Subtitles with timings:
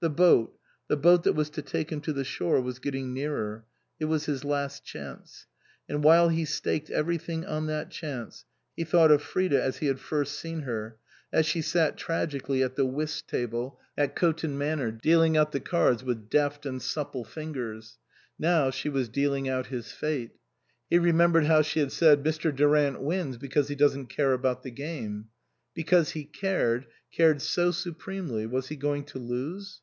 [0.00, 0.56] The boat
[0.86, 3.64] the boat that was to take him to the shore was getting nearer.
[3.98, 5.46] It was his last chance.
[5.88, 8.44] And while he staked everything on that chance,
[8.76, 10.98] he thought of Frida as he had first seen her,
[11.32, 14.56] as she sat tragically at the whist table 181 THE COSMOPOLITAN at Coton
[14.88, 17.98] Manor, dealing out the cards with deft and supple fingers.
[18.38, 20.36] Now she was dealing out his fate.
[20.88, 22.54] He remembered how she had said," Mr.
[22.54, 25.30] Du rant wins because he doesn't care about the game."
[25.74, 29.80] Because he cared cared so supremely was he going to lose